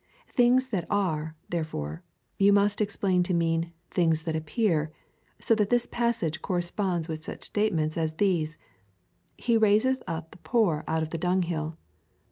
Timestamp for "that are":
0.69-1.35